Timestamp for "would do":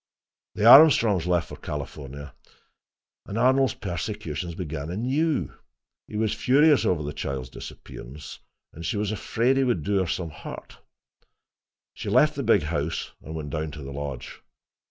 9.63-9.99